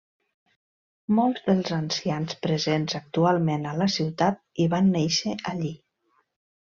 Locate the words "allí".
5.53-5.71